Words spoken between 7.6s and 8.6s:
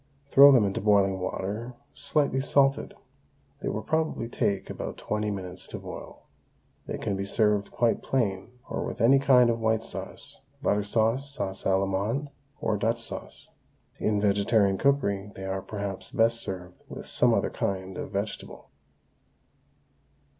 quite plain